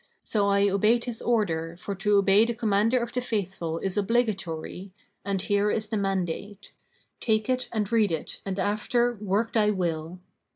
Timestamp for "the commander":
2.45-2.97